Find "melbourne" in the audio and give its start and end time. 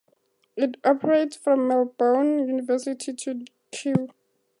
1.67-2.39